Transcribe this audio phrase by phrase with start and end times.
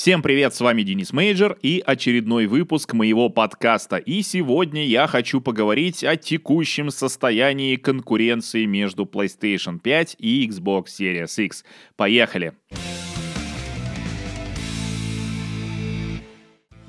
[0.00, 3.98] Всем привет, с вами Денис Мейджер и очередной выпуск моего подкаста.
[3.98, 11.44] И сегодня я хочу поговорить о текущем состоянии конкуренции между PlayStation 5 и Xbox Series
[11.44, 11.66] X.
[11.96, 12.54] Поехали!
[12.70, 12.89] Поехали!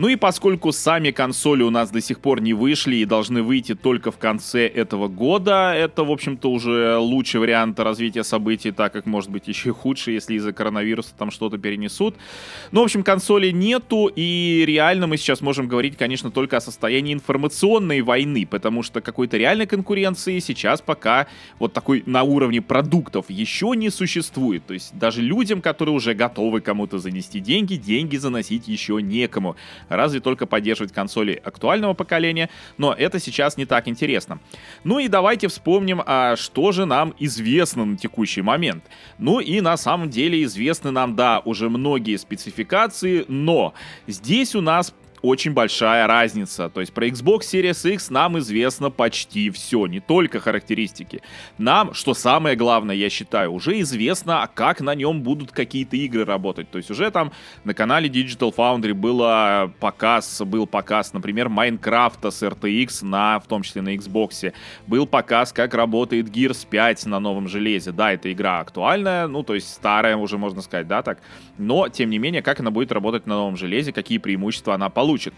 [0.02, 3.76] Ну и поскольку сами консоли у нас до сих пор не вышли и должны выйти
[3.76, 9.06] только в конце этого года, это, в общем-то, уже лучший вариант развития событий, так как
[9.06, 12.16] может быть еще худше, если из-за коронавируса там что-то перенесут.
[12.72, 17.14] Ну, в общем, консоли нету, и реально мы сейчас можем говорить, конечно, только о состоянии
[17.14, 21.28] информационной войны, потому что какой-то реальной конкуренции сейчас пока
[21.60, 24.66] вот такой на уровне продуктов еще не существует.
[24.66, 29.56] То есть даже людям, которые уже готовы кому-то занести деньги, деньги заносить еще некому
[29.92, 34.40] разве только поддерживать консоли актуального поколения, но это сейчас не так интересно.
[34.84, 38.84] Ну и давайте вспомним, а что же нам известно на текущий момент.
[39.18, 43.74] Ну и на самом деле известны нам, да, уже многие спецификации, но
[44.08, 46.70] здесь у нас очень большая разница.
[46.70, 51.22] То есть про Xbox Series X нам известно почти все, не только характеристики.
[51.58, 56.70] Нам, что самое главное, я считаю, уже известно, как на нем будут какие-то игры работать.
[56.72, 57.32] То есть уже там
[57.64, 63.64] на канале Digital Foundry было показ, был показ, например, Майнкрафта с RTX на, в том
[63.64, 64.54] числе на Xbox.
[64.88, 67.92] Был показ, как работает Gears 5 на новом железе.
[67.92, 71.20] Да, эта игра актуальная, ну, то есть старая уже, можно сказать, да, так.
[71.58, 75.11] Но, тем не менее, как она будет работать на новом железе, какие преимущества она получит
[75.12, 75.34] получит.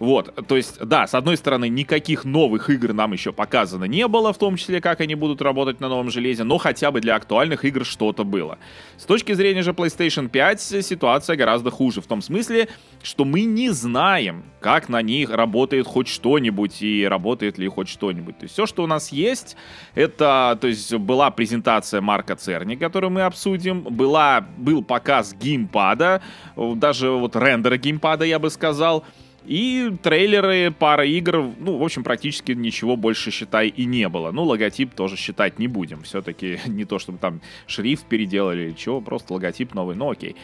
[0.00, 4.32] Вот, то есть, да, с одной стороны, никаких новых игр нам еще показано не было,
[4.32, 7.64] в том числе, как они будут работать на новом железе, но хотя бы для актуальных
[7.64, 8.58] игр что-то было.
[8.96, 12.68] С точки зрения же PlayStation 5 ситуация гораздо хуже, в том смысле,
[13.02, 18.38] что мы не знаем, как на них работает хоть что-нибудь и работает ли хоть что-нибудь.
[18.38, 19.56] То есть все, что у нас есть,
[19.94, 26.20] это, то есть была презентация Марка Церни, которую мы обсудим, была, был показ геймпада,
[26.56, 29.04] даже вот рендера геймпада, я бы сказал,
[29.46, 34.30] и трейлеры, пара игр, ну, в общем, практически ничего больше, считай, и не было.
[34.32, 36.02] Ну, логотип тоже считать не будем.
[36.02, 40.36] Все-таки не то, чтобы там шрифт переделали или чего, просто логотип новый, ну окей.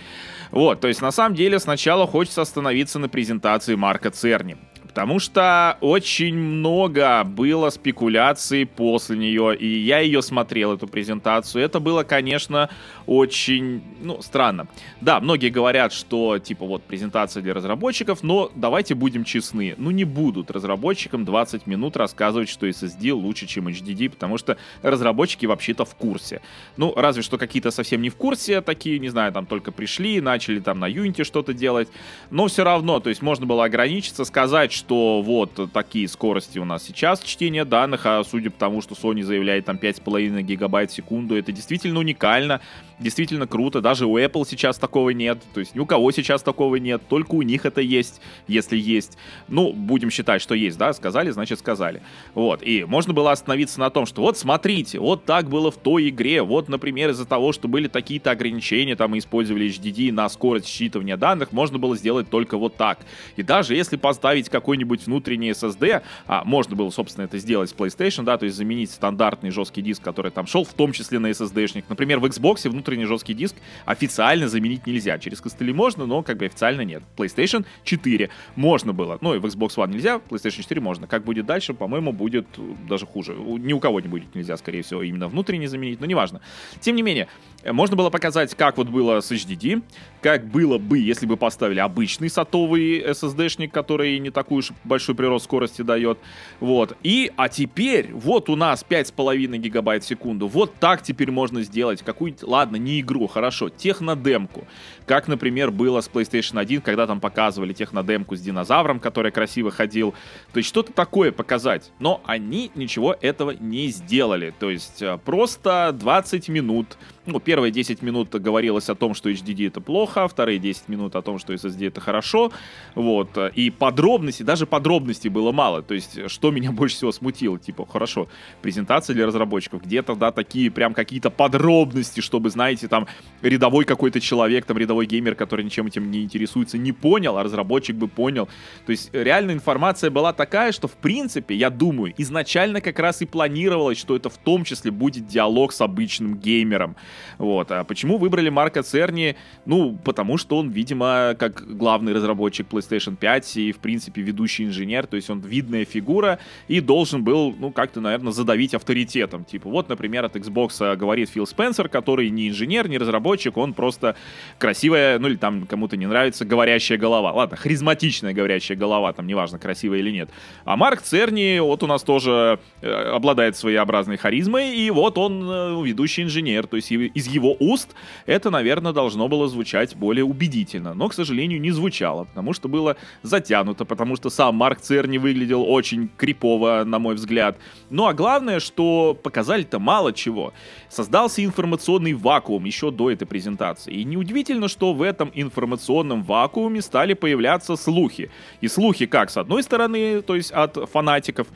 [0.50, 4.56] Вот, то есть на самом деле сначала хочется остановиться на презентации Марка Церни.
[4.90, 11.62] Потому что очень много было спекуляций после нее, и я ее смотрел, эту презентацию.
[11.62, 12.68] Это было, конечно,
[13.06, 14.66] очень, ну, странно.
[15.00, 19.76] Да, многие говорят, что, типа, вот, презентация для разработчиков, но давайте будем честны.
[19.78, 25.46] Ну, не будут разработчикам 20 минут рассказывать, что SSD лучше, чем HDD, потому что разработчики
[25.46, 26.42] вообще-то в курсе.
[26.76, 30.58] Ну, разве что какие-то совсем не в курсе, такие, не знаю, там только пришли, начали
[30.58, 31.88] там на Unity что-то делать.
[32.30, 36.82] Но все равно, то есть можно было ограничиться, сказать, что вот такие скорости у нас
[36.82, 41.36] сейчас чтения данных, а судя по тому, что Sony заявляет там 5,5 гигабайт в секунду,
[41.36, 42.60] это действительно уникально,
[43.00, 43.80] действительно круто.
[43.80, 47.34] Даже у Apple сейчас такого нет, то есть ни у кого сейчас такого нет, только
[47.34, 49.18] у них это есть, если есть.
[49.48, 52.02] Ну, будем считать, что есть, да, сказали, значит сказали.
[52.34, 56.08] Вот, и можно было остановиться на том, что вот смотрите, вот так было в той
[56.08, 61.16] игре, вот, например, из-за того, что были такие-то ограничения, там использовали HDD на скорость считывания
[61.16, 63.00] данных, можно было сделать только вот так.
[63.36, 67.74] И даже если поставить какой какой-нибудь внутренний SSD, а можно было, собственно, это сделать с
[67.74, 71.30] PlayStation, да, то есть заменить стандартный жесткий диск, который там шел, в том числе на
[71.30, 71.84] SSD-шник.
[71.88, 75.18] Например, в Xbox внутренний жесткий диск официально заменить нельзя.
[75.18, 77.02] Через костыли можно, но как бы официально нет.
[77.16, 81.06] PlayStation 4 можно было, ну и в Xbox One нельзя, PlayStation 4 можно.
[81.06, 82.46] Как будет дальше, по-моему, будет
[82.88, 83.34] даже хуже.
[83.34, 86.40] Ни у кого не будет нельзя, скорее всего, именно внутренний заменить, но неважно.
[86.80, 87.28] Тем не менее,
[87.64, 89.82] можно было показать, как вот было с HDD,
[90.22, 95.44] как было бы, если бы поставили обычный сотовый SSD-шник, который не такую уж большой прирост
[95.44, 96.18] скорости дает.
[96.60, 96.96] Вот.
[97.02, 100.48] И, а теперь, вот у нас 5,5 гигабайт в секунду.
[100.48, 104.66] Вот так теперь можно сделать какую-нибудь, ладно, не игру, хорошо, технодемку.
[105.06, 110.14] Как, например, было с PlayStation 1, когда там показывали технодемку с динозавром, который красиво ходил.
[110.52, 111.92] То есть что-то такое показать.
[111.98, 114.54] Но они ничего этого не сделали.
[114.58, 116.96] То есть э, просто 20 минут
[117.30, 121.22] ну, первые 10 минут говорилось о том, что HDD это плохо, вторые 10 минут о
[121.22, 122.52] том, что SSD это хорошо,
[122.94, 127.86] вот, и подробностей, даже подробностей было мало, то есть, что меня больше всего смутило, типа,
[127.86, 128.28] хорошо,
[128.62, 133.06] презентация для разработчиков, где-то, да, такие прям какие-то подробности, чтобы, знаете, там,
[133.42, 137.96] рядовой какой-то человек, там, рядовой геймер, который ничем этим не интересуется, не понял, а разработчик
[137.96, 138.48] бы понял,
[138.86, 143.26] то есть, реально информация была такая, что, в принципе, я думаю, изначально как раз и
[143.26, 146.96] планировалось, что это в том числе будет диалог с обычным геймером,
[147.38, 147.70] Вот.
[147.70, 149.36] А почему выбрали Марка Церни?
[149.66, 155.06] Ну, потому что он, видимо, как главный разработчик PlayStation 5 и, в принципе, ведущий инженер,
[155.06, 156.38] то есть он видная фигура
[156.68, 159.44] и должен был, ну, как-то, наверное, задавить авторитетом.
[159.44, 164.16] Типа, вот, например, от Xbox говорит Фил Спенсер, который не инженер, не разработчик, он просто
[164.58, 167.32] красивая, ну, или там кому-то не нравится, говорящая голова.
[167.32, 170.30] Ладно, харизматичная говорящая голова, там, неважно, красивая или нет.
[170.64, 175.82] А Марк Церни, вот у нас тоже э, обладает своеобразной харизмой, и вот он э,
[175.84, 177.94] ведущий инженер, то есть из его уст
[178.26, 182.96] это, наверное, должно было звучать более убедительно, но, к сожалению, не звучало, потому что было
[183.22, 187.56] затянуто, потому что сам Марк Церни выглядел очень крипово, на мой взгляд.
[187.90, 190.52] Ну а главное, что показали-то мало чего.
[190.88, 193.92] Создался информационный вакуум еще до этой презентации.
[193.92, 198.30] И неудивительно, что в этом информационном вакууме стали появляться слухи.
[198.60, 201.48] И слухи как, с одной стороны, то есть от фанатиков,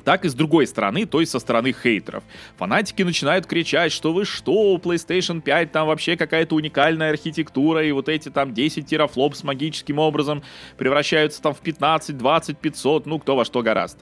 [0.00, 2.24] так и с другой стороны, то есть со стороны хейтеров.
[2.56, 7.92] Фанатики начинают кричать, что вы что, у PlayStation 5 там вообще какая-то уникальная архитектура, и
[7.92, 10.42] вот эти там 10 терафлоп с магическим образом
[10.76, 13.98] превращаются там в 15, 20, 500, ну кто во что гораст.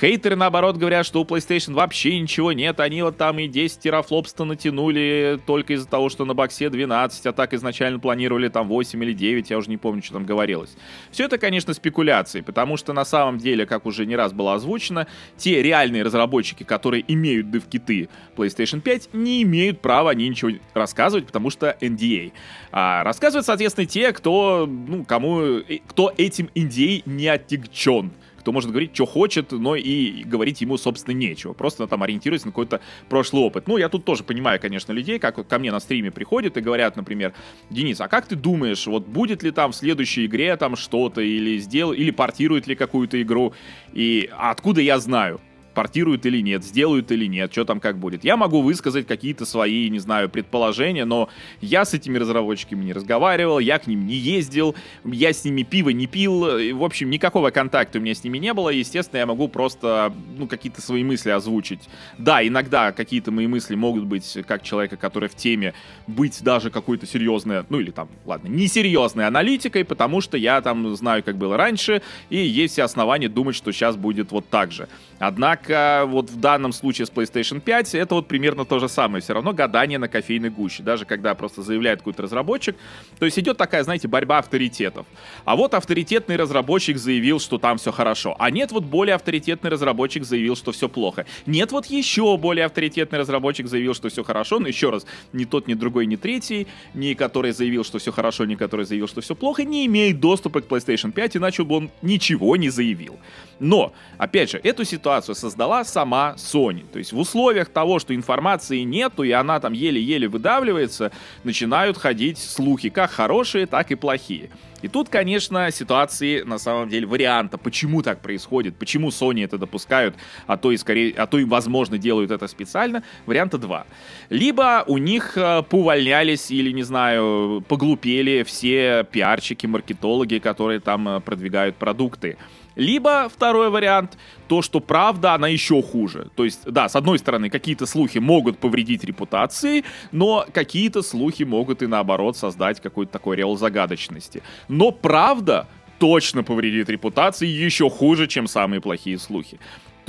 [0.00, 4.44] Хейтеры, наоборот, говорят, что у PlayStation вообще ничего нет, они вот там и 10 терафлопс-то
[4.44, 9.12] натянули только из-за того, что на боксе 12, а так изначально планировали там 8 или
[9.12, 10.70] 9, я уже не помню, что там говорилось.
[11.10, 15.06] Все это, конечно, спекуляции, потому что на самом деле, как уже не раз было озвучено,
[15.40, 21.50] те реальные разработчики, которые имеют дев-киты PlayStation 5, не имеют права они ничего рассказывать, потому
[21.50, 22.32] что NDA.
[22.70, 28.70] А рассказывают, соответственно, те, кто, ну, кому, э, кто этим NDA не оттягчен кто может
[28.70, 31.52] говорить, что хочет, но и говорить ему, собственно, нечего.
[31.52, 33.68] Просто там ориентируясь на какой-то прошлый опыт.
[33.68, 36.96] Ну, я тут тоже понимаю, конечно, людей, как ко мне на стриме приходят и говорят,
[36.96, 37.34] например,
[37.70, 41.58] Денис, а как ты думаешь, вот будет ли там в следующей игре там что-то, или
[41.58, 43.54] сделал, или портирует ли какую-то игру,
[43.92, 45.40] и откуда я знаю?
[45.74, 48.24] Портируют или нет, сделают или нет, что там как будет.
[48.24, 51.28] Я могу высказать какие-то свои, не знаю, предположения, но
[51.60, 54.74] я с этими разработчиками не разговаривал, я к ним не ездил,
[55.04, 56.40] я с ними пиво не пил,
[56.76, 60.46] в общем, никакого контакта у меня с ними не было, естественно, я могу просто, ну,
[60.46, 61.88] какие-то свои мысли озвучить.
[62.18, 65.74] Да, иногда какие-то мои мысли могут быть, как человека, который в теме,
[66.06, 71.22] быть даже какой-то серьезной, ну, или там, ладно, несерьезной аналитикой, потому что я там знаю,
[71.22, 74.88] как было раньше, и есть все основания думать, что сейчас будет вот так же.
[75.18, 79.22] Однако вот в данном случае с PlayStation 5 это вот примерно то же самое.
[79.22, 80.82] Все равно гадание на кофейной гуще.
[80.82, 82.76] Даже когда просто заявляет какой-то разработчик.
[83.18, 85.06] То есть идет такая, знаете, борьба авторитетов.
[85.44, 88.36] А вот авторитетный разработчик заявил, что там все хорошо.
[88.38, 91.26] А нет, вот более авторитетный разработчик заявил, что все плохо.
[91.46, 94.58] Нет, вот еще более авторитетный разработчик заявил, что все хорошо.
[94.58, 98.44] Но еще раз, ни тот, ни другой, ни третий, ни который заявил, что все хорошо,
[98.44, 101.90] ни который заявил, что все плохо, не имеет доступа к PlayStation 5, иначе бы он
[102.02, 103.18] ничего не заявил.
[103.58, 106.84] Но, опять же, эту ситуацию создала сама Sony.
[106.92, 111.10] То есть в условиях того, что информации нету, и она там еле-еле выдавливается,
[111.42, 114.50] начинают ходить слухи, как хорошие, так и плохие.
[114.82, 120.14] И тут, конечно, ситуации на самом деле варианта, почему так происходит, почему Sony это допускают,
[120.46, 123.86] а то и скорее, а то и возможно делают это специально, варианта два.
[124.30, 131.20] Либо у них э, поувольнялись или, не знаю, поглупели все пиарщики, маркетологи, которые там э,
[131.20, 132.38] продвигают продукты.
[132.76, 134.16] Либо второй вариант,
[134.48, 136.30] то, что правда, она еще хуже.
[136.34, 141.82] То есть, да, с одной стороны, какие-то слухи могут повредить репутации, но какие-то слухи могут
[141.82, 144.42] и наоборот создать какой-то такой реал загадочности.
[144.68, 145.66] Но правда
[145.98, 149.58] точно повредит репутации еще хуже, чем самые плохие слухи.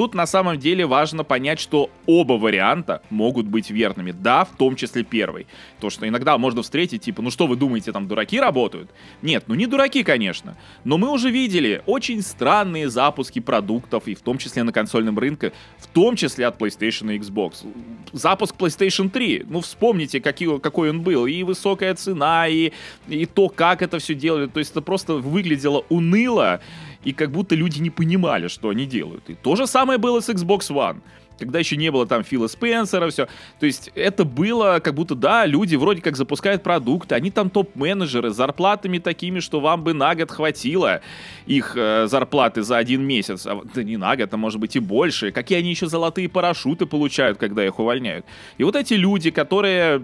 [0.01, 4.11] Тут на самом деле важно понять, что оба варианта могут быть верными.
[4.11, 5.45] Да, в том числе первый.
[5.79, 8.89] То, что иногда можно встретить, типа, ну что вы думаете, там дураки работают?
[9.21, 10.57] Нет, ну не дураки, конечно.
[10.85, 15.53] Но мы уже видели очень странные запуски продуктов, и в том числе на консольном рынке,
[15.77, 17.63] в том числе от PlayStation и Xbox.
[18.11, 21.27] Запуск PlayStation 3, ну вспомните, какие, какой он был.
[21.27, 22.71] И высокая цена, и,
[23.07, 24.47] и то, как это все делали.
[24.47, 26.59] То есть это просто выглядело уныло
[27.03, 29.29] и как будто люди не понимали, что они делают.
[29.29, 31.01] И то же самое было с Xbox One
[31.41, 33.27] когда еще не было там Фила Спенсера, все.
[33.59, 38.29] То есть это было как будто, да, люди вроде как запускают продукты, они там топ-менеджеры
[38.29, 41.01] с зарплатами такими, что вам бы на год хватило
[41.47, 43.47] их э, зарплаты за один месяц.
[43.47, 45.31] А, да не на год, а может быть и больше.
[45.31, 48.23] Какие они еще золотые парашюты получают, когда их увольняют.
[48.59, 50.03] И вот эти люди, которые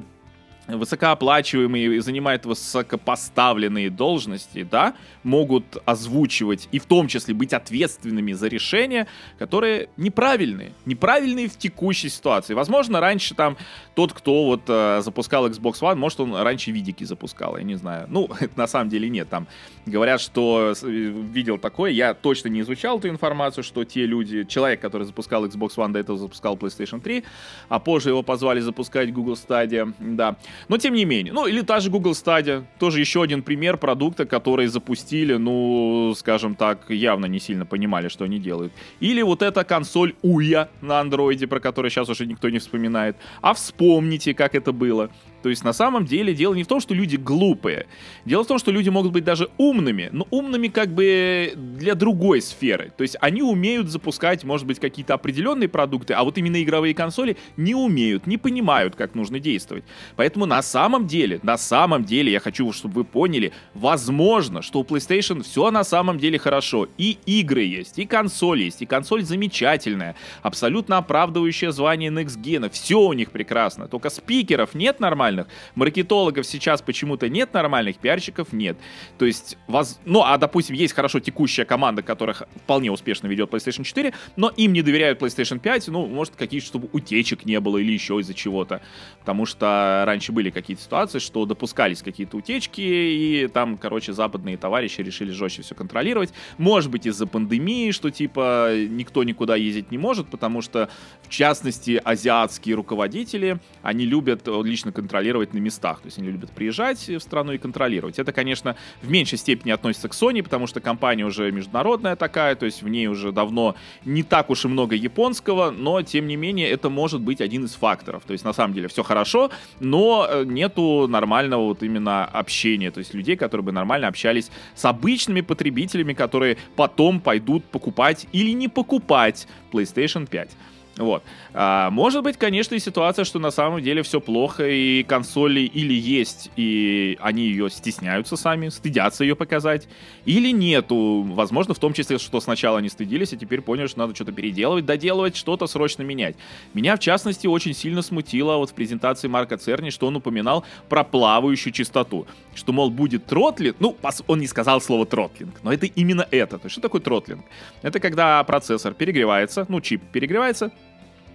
[0.67, 4.93] высокооплачиваемые и занимают высокопоставленные должности, да,
[5.23, 9.07] могут озвучивать и в том числе быть ответственными за решения,
[9.39, 10.73] которые неправильные.
[10.85, 12.53] Неправильные в текущей ситуации.
[12.53, 13.57] Возможно, раньше там
[13.95, 18.07] тот, кто вот э, запускал Xbox One, может, он раньше видики запускал, я не знаю.
[18.09, 19.47] Ну, на самом деле нет, там
[19.87, 24.79] говорят, что э, видел такое, я точно не изучал эту информацию, что те люди, человек,
[24.79, 27.23] который запускал Xbox One, до этого запускал PlayStation 3,
[27.69, 30.35] а позже его позвали запускать Google Stadia, да.
[30.67, 31.33] Но тем не менее.
[31.33, 32.63] Ну, или та же Google Stadia.
[32.79, 38.25] Тоже еще один пример продукта, который запустили, ну, скажем так, явно не сильно понимали, что
[38.25, 38.73] они делают.
[38.99, 43.15] Или вот эта консоль Уя на андроиде, про которую сейчас уже никто не вспоминает.
[43.41, 45.09] А вспомните, как это было.
[45.43, 47.87] То есть на самом деле дело не в том, что люди глупые.
[48.25, 52.41] Дело в том, что люди могут быть даже умными, но умными как бы для другой
[52.41, 52.91] сферы.
[52.97, 57.37] То есть они умеют запускать, может быть, какие-то определенные продукты, а вот именно игровые консоли
[57.55, 59.83] не умеют, не понимают, как нужно действовать.
[60.15, 64.83] Поэтому на самом деле, на самом деле, я хочу, чтобы вы поняли, возможно, что у
[64.83, 66.87] PlayStation все на самом деле хорошо.
[66.97, 72.69] И игры есть, и консоль есть, и консоль замечательная, абсолютно оправдывающая звание Next Gen.
[72.69, 73.87] Все у них прекрасно.
[73.87, 75.47] Только спикеров нет нормально нормальных.
[75.75, 78.77] Маркетологов сейчас почему-то нет нормальных, пиарщиков нет.
[79.17, 79.99] То есть, воз...
[80.05, 84.73] ну, а, допустим, есть хорошо текущая команда, которая вполне успешно ведет PlayStation 4, но им
[84.73, 88.81] не доверяют PlayStation 5, ну, может, какие-то, чтобы утечек не было или еще из-за чего-то.
[89.19, 95.01] Потому что раньше были какие-то ситуации, что допускались какие-то утечки, и там, короче, западные товарищи
[95.01, 96.33] решили жестче все контролировать.
[96.57, 100.89] Может быть, из-за пандемии, что, типа, никто никуда ездить не может, потому что,
[101.23, 106.01] в частности, азиатские руководители, они любят лично контролировать контролировать на местах.
[106.01, 108.19] То есть они любят приезжать в страну и контролировать.
[108.19, 112.65] Это, конечно, в меньшей степени относится к Sony, потому что компания уже международная такая, то
[112.65, 116.69] есть в ней уже давно не так уж и много японского, но, тем не менее,
[116.69, 118.23] это может быть один из факторов.
[118.27, 122.99] То есть, на самом деле, все хорошо, но э, нету нормального вот именно общения, то
[122.99, 128.67] есть людей, которые бы нормально общались с обычными потребителями, которые потом пойдут покупать или не
[128.67, 130.49] покупать PlayStation 5.
[130.97, 131.23] Вот.
[131.53, 135.93] А, может быть, конечно, и ситуация, что на самом деле все плохо, и консоли или
[135.93, 139.87] есть, и они ее стесняются сами, стыдятся ее показать,
[140.25, 141.23] или нету.
[141.27, 144.85] Возможно, в том числе, что сначала они стыдились, а теперь поняли, что надо что-то переделывать,
[144.85, 146.35] доделывать, что-то срочно менять.
[146.73, 151.03] Меня, в частности, очень сильно смутило вот в презентации Марка Церни, что он упоминал про
[151.03, 152.25] плавающую частоту.
[152.55, 156.57] Что, мол, будет тротлинг, ну, он не сказал слово тротлинг, но это именно это.
[156.57, 157.45] То есть, что такое тротлинг?
[157.83, 160.71] Это когда процессор перегревается, ну, чип перегревается,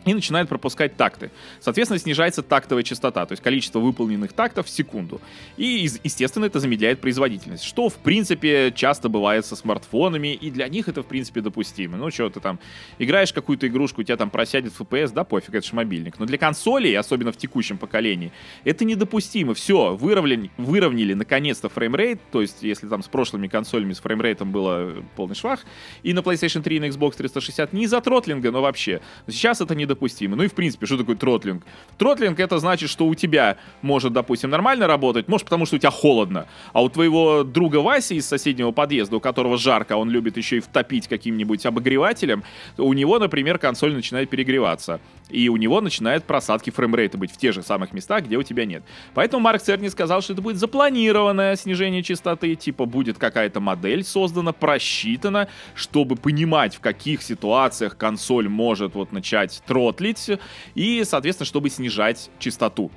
[0.05, 1.31] и начинает пропускать такты.
[1.61, 5.21] Соответственно, снижается тактовая частота, то есть количество выполненных тактов в секунду.
[5.57, 10.89] И, естественно, это замедляет производительность, что, в принципе, часто бывает со смартфонами, и для них
[10.89, 11.97] это, в принципе, допустимо.
[11.97, 12.59] Ну, что ты там,
[12.99, 16.19] играешь какую-то игрушку, у тебя там просядет FPS, да, пофиг, это же мобильник.
[16.19, 18.33] Но для консолей, особенно в текущем поколении,
[18.65, 19.55] это недопустимо.
[19.55, 24.24] Все, выровняли, выровняли наконец-то frame rate, то есть, если там с прошлыми консолями с frame
[24.24, 25.61] rate ом было полный швах,
[26.03, 29.01] и на PlayStation 3 и на Xbox 360 не из-за тротлинга, но вообще.
[29.29, 30.37] Сейчас это не недопустимо.
[30.37, 31.65] Ну и в принципе, что такое тротлинг?
[31.99, 35.91] Тротлинг это значит, что у тебя может, допустим, нормально работать, может потому, что у тебя
[35.91, 40.59] холодно, а у твоего друга Васи из соседнего подъезда, у которого жарко, он любит еще
[40.59, 42.45] и втопить каким-нибудь обогревателем,
[42.79, 45.01] у него, например, консоль начинает перегреваться.
[45.29, 48.67] И у него начинают просадки фреймрейта быть в тех же самых местах, где у тебя
[48.67, 48.83] нет.
[49.15, 54.53] Поэтому Марк Церни сказал, что это будет запланированное снижение частоты, типа будет какая-то модель создана,
[54.53, 60.31] просчитана, чтобы понимать, в каких ситуациях консоль может вот начать тротлить тротлить,
[60.75, 62.91] и, соответственно, чтобы снижать частоту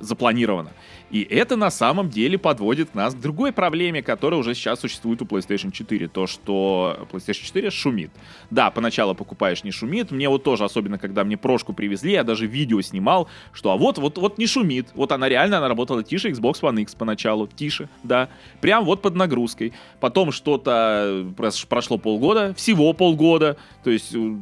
[0.00, 0.72] запланировано.
[1.14, 5.24] И это на самом деле подводит нас к другой проблеме, которая уже сейчас существует у
[5.24, 6.08] PlayStation 4.
[6.08, 8.10] То, что PlayStation 4 шумит.
[8.50, 10.10] Да, поначалу покупаешь, не шумит.
[10.10, 13.98] Мне вот тоже, особенно когда мне прошку привезли, я даже видео снимал, что а вот,
[13.98, 14.88] вот, вот не шумит.
[14.96, 17.46] Вот она реально, она работала тише Xbox One X поначалу.
[17.46, 18.28] Тише, да.
[18.60, 19.72] Прям вот под нагрузкой.
[20.00, 23.56] Потом что-то прошло полгода, всего полгода.
[23.84, 24.34] То есть, э,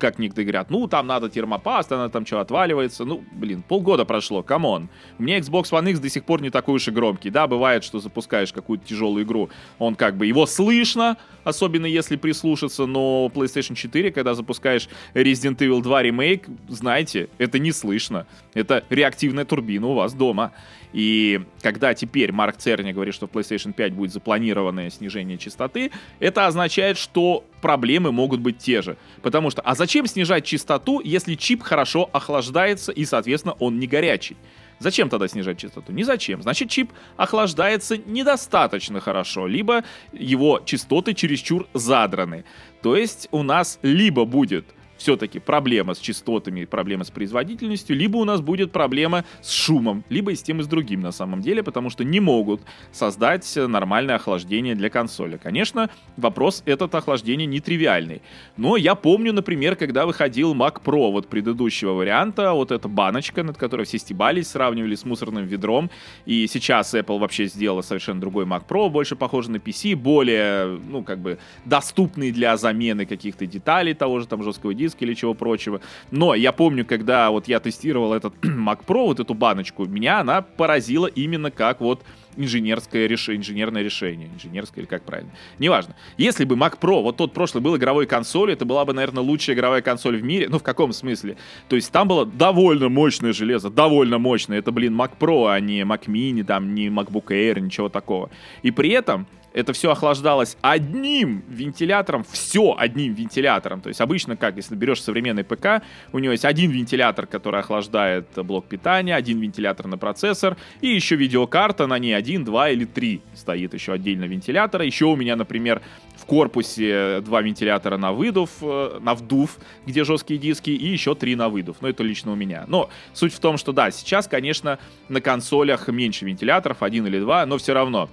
[0.00, 3.04] как некоторые говорят, ну, там надо термопаст, она там что отваливается.
[3.04, 4.88] Ну, блин, полгода прошло, come on.
[5.18, 7.30] Мне Xbox One X до сих пор не такой уж и громкий.
[7.30, 12.86] Да, бывает, что запускаешь какую-то тяжелую игру, он как бы его слышно, особенно если прислушаться,
[12.86, 18.26] но PlayStation 4, когда запускаешь Resident Evil 2 ремейк, знаете, это не слышно.
[18.54, 20.52] Это реактивная турбина у вас дома.
[20.92, 26.46] И когда теперь Марк Церни говорит, что в PlayStation 5 будет запланированное снижение частоты, это
[26.46, 28.96] означает, что проблемы могут быть те же.
[29.22, 34.36] Потому что, а зачем снижать частоту, если чип хорошо охлаждается и, соответственно, он не горячий?
[34.78, 35.92] Зачем тогда снижать частоту?
[35.92, 36.42] Не зачем.
[36.42, 42.44] Значит, чип охлаждается недостаточно хорошо, либо его частоты чересчур задраны.
[42.82, 44.66] То есть у нас либо будет
[44.96, 50.32] все-таки проблема с частотами, проблема с производительностью, либо у нас будет проблема с шумом, либо
[50.32, 52.62] и с тем и с другим на самом деле, потому что не могут
[52.92, 55.38] создать нормальное охлаждение для консоли.
[55.42, 58.22] Конечно, вопрос этот охлаждения нетривиальный.
[58.56, 63.56] Но я помню, например, когда выходил Mac Pro вот предыдущего варианта, вот эта баночка, над
[63.56, 65.90] которой все стебались, сравнивали с мусорным ведром,
[66.24, 71.02] и сейчас Apple вообще сделала совершенно другой Mac Pro, больше похожий на PC, более, ну,
[71.02, 75.80] как бы, доступный для замены каких-то деталей того же там жесткого диска или чего прочего.
[76.10, 80.42] Но я помню, когда вот я тестировал этот Mac Pro, вот эту баночку, меня она
[80.42, 82.02] поразила именно как вот
[82.36, 84.28] инженерское решение, инженерное решение.
[84.34, 85.30] Инженерское или как правильно.
[85.58, 85.96] Неважно.
[86.16, 89.56] Если бы Mac Pro, вот тот прошлый, был игровой консолью, это была бы, наверное, лучшая
[89.56, 90.48] игровая консоль в мире.
[90.48, 91.36] Ну, в каком смысле?
[91.68, 94.58] То есть там было довольно мощное железо, довольно мощное.
[94.58, 98.30] Это, блин, Mac Pro, а не Mac Mini, там, не MacBook Air, ничего такого.
[98.62, 99.26] И при этом
[99.56, 103.80] это все охлаждалось одним вентилятором, все одним вентилятором.
[103.80, 105.82] То есть обычно как, если берешь современный ПК,
[106.12, 111.16] у него есть один вентилятор, который охлаждает блок питания, один вентилятор на процессор, и еще
[111.16, 114.84] видеокарта на ней один, два или три стоит еще отдельно вентилятора.
[114.84, 115.80] Еще у меня, например,
[116.16, 121.34] в корпусе два вентилятора на выдув, э, на вдув, где жесткие диски, и еще три
[121.34, 121.78] на выдув.
[121.80, 122.64] Но это лично у меня.
[122.68, 127.46] Но суть в том, что да, сейчас, конечно, на консолях меньше вентиляторов, один или два,
[127.46, 128.10] но все равно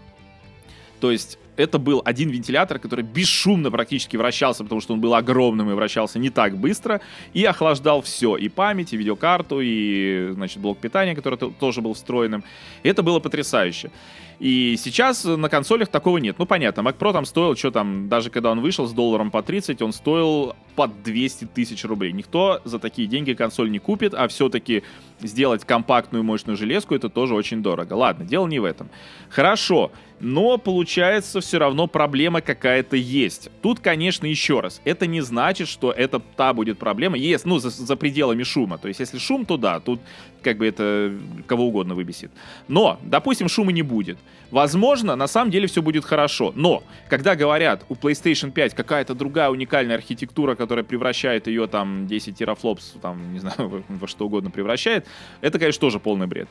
[1.04, 5.70] то есть это был один вентилятор, который бесшумно практически вращался, потому что он был огромным
[5.70, 7.02] и вращался не так быстро,
[7.34, 12.46] и охлаждал все, и память, и видеокарту, и, значит, блок питания, который тоже был встроенным.
[12.84, 13.92] И это было потрясающе.
[14.40, 16.40] И сейчас на консолях такого нет.
[16.40, 19.44] Ну, понятно, Mac Pro там стоил, что там, даже когда он вышел с долларом по
[19.44, 22.12] 30, он стоил под 200 тысяч рублей.
[22.12, 24.84] Никто за такие деньги консоль не купит, а все-таки
[25.22, 27.94] сделать компактную мощную железку это тоже очень дорого.
[27.94, 28.89] Ладно, дело не в этом.
[29.30, 33.50] Хорошо, но получается все равно проблема какая-то есть.
[33.62, 37.70] Тут, конечно, еще раз, это не значит, что это та будет проблема, есть, ну, за,
[37.70, 38.77] за пределами шума.
[38.77, 40.00] То есть, если шум, то да, тут
[40.44, 41.14] как бы это
[41.48, 42.32] кого угодно выбесит.
[42.68, 44.18] Но, допустим, шума не будет.
[44.52, 46.54] Возможно, на самом деле все будет хорошо.
[46.56, 52.38] Но, когда говорят, у PlayStation 5 какая-то другая уникальная архитектура, которая превращает ее там 10
[52.38, 55.08] терафлопс, там, не знаю, во что угодно превращает,
[55.42, 56.48] это, конечно, тоже полный бред.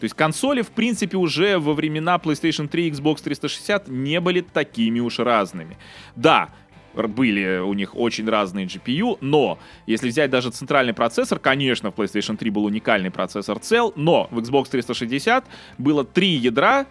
[0.00, 4.42] То есть консоли, в принципе, уже во времена PlayStation 3 и Xbox 360 не были
[4.42, 5.78] такими уж разными.
[6.14, 6.50] Да,
[6.96, 12.36] были у них очень разные GPU, но если взять даже центральный процессор, конечно, в PlayStation
[12.36, 15.44] 3 был уникальный процессор Cell, но в Xbox 360
[15.78, 16.86] было три ядра,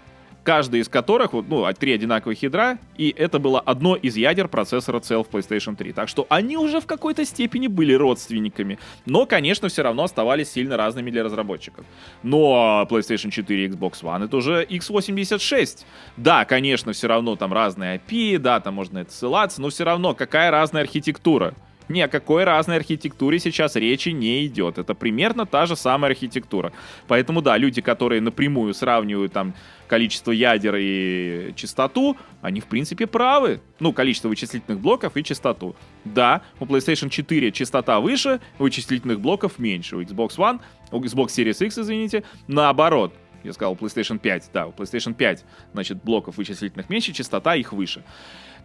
[0.46, 5.00] каждый из которых, вот, ну, три одинаковых ядра, и это было одно из ядер процессора
[5.00, 5.92] Cell в PlayStation 3.
[5.92, 10.78] Так что они уже в какой-то степени были родственниками, но, конечно, все равно оставались сильно
[10.78, 11.86] разными для разработчиков.
[12.22, 15.84] Но PlayStation 4 и Xbox One это уже x86.
[16.16, 20.14] Да, конечно, все равно там разные IP, да, там можно это ссылаться, но все равно
[20.14, 21.56] какая разная архитектура.
[21.88, 24.78] Ни о какой разной архитектуре сейчас речи не идет.
[24.78, 26.74] Это примерно та же самая архитектура.
[27.08, 29.54] Поэтому, да, люди, которые напрямую сравнивают там
[29.88, 33.62] количество ядер и частоту, они, в принципе, правы.
[33.80, 35.76] Ну, количество вычислительных блоков и частоту.
[36.04, 39.96] Да, у PlayStation 4 частота выше, вычислительных блоков меньше.
[39.96, 40.60] У Xbox One,
[40.92, 43.14] у Xbox Series X, извините, наоборот.
[43.44, 48.04] Я сказал, PlayStation 5, да, у PlayStation 5, значит, блоков вычислительных меньше, частота их выше.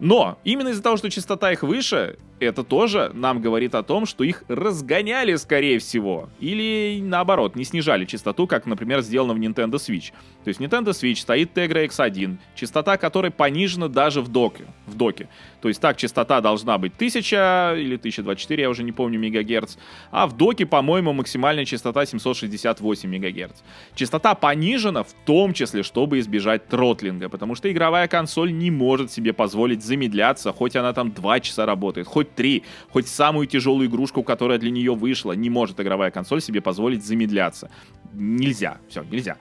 [0.00, 4.24] Но именно из-за того, что частота их выше, это тоже нам говорит о том, что
[4.24, 6.30] их разгоняли, скорее всего.
[6.40, 10.12] Или наоборот, не снижали частоту, как, например, сделано в Nintendo Switch.
[10.42, 14.64] То есть Nintendo Switch стоит Tegra X1, частота которой понижена даже в доке.
[14.86, 15.28] В доке.
[15.60, 19.76] То есть так частота должна быть 1000 или 1024, я уже не помню, мегагерц.
[20.10, 23.56] А в доке, по-моему, максимальная частота 768 мегагерц.
[23.94, 29.34] Частота понижена в том числе, чтобы избежать тротлинга, потому что игровая консоль не может себе
[29.34, 34.58] позволить замедляться, хоть она там 2 часа работает, хоть 3, хоть самую тяжелую игрушку, которая
[34.58, 37.70] для нее вышла, не может игровая консоль себе позволить замедляться.
[38.12, 39.36] Нельзя, все, нельзя.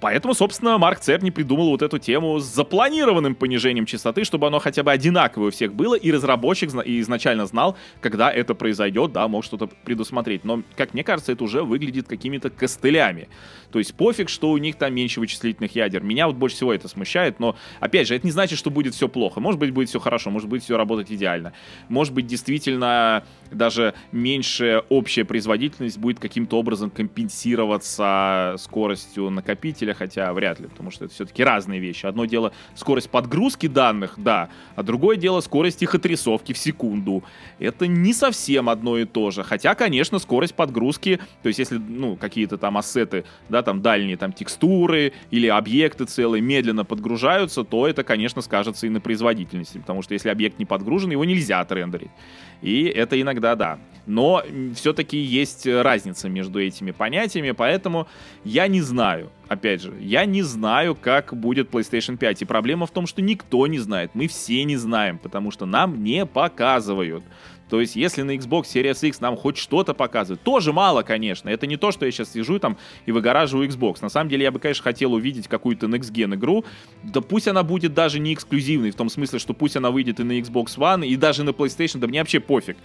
[0.00, 4.82] Поэтому, собственно, Марк Церни придумал вот эту тему с запланированным понижением частоты, чтобы оно хотя
[4.82, 9.68] бы одинаковое у всех было, и разработчик изначально знал, когда это произойдет, да, мог что-то
[9.84, 10.44] предусмотреть.
[10.44, 13.28] Но, как мне кажется, это уже выглядит какими-то костылями.
[13.70, 16.02] То есть пофиг, что у них там меньше вычислительных ядер.
[16.02, 19.08] Меня вот больше всего это смущает, но, опять же, это не значит, что будет все
[19.08, 19.40] плохо.
[19.40, 21.52] Может быть, будет все хорошо, может быть, все работать идеально.
[21.88, 30.60] Может быть, действительно, даже меньше общая производительность будет каким-то образом компенсироваться скоростью накопителя, хотя вряд
[30.60, 32.06] ли, потому что это все-таки разные вещи.
[32.06, 37.24] Одно дело скорость подгрузки данных, да, а другое дело скорость их отрисовки в секунду.
[37.58, 39.42] Это не совсем одно и то же.
[39.42, 44.32] Хотя, конечно, скорость подгрузки, то есть если, ну, какие-то там ассеты, да, там дальние там
[44.32, 50.14] текстуры или объекты целые медленно подгружаются, то это, конечно, скажется и на производительности, потому что
[50.14, 52.10] если объект не подгружен, его нельзя отрендерить.
[52.62, 53.78] И это иногда тогда да.
[54.04, 54.42] Но
[54.74, 58.08] все-таки есть разница между этими понятиями, поэтому
[58.44, 62.42] я не знаю, опять же, я не знаю, как будет PlayStation 5.
[62.42, 66.02] И проблема в том, что никто не знает, мы все не знаем, потому что нам
[66.02, 67.22] не показывают.
[67.72, 71.48] То есть, если на Xbox Series X нам хоть что-то показывают, тоже мало, конечно.
[71.48, 74.02] Это не то, что я сейчас сижу там и выгораживаю Xbox.
[74.02, 76.66] На самом деле, я бы, конечно, хотел увидеть какую-то Next Gen игру.
[77.02, 80.22] Да пусть она будет даже не эксклюзивной, в том смысле, что пусть она выйдет и
[80.22, 82.76] на Xbox One, и даже на PlayStation, да мне вообще пофиг.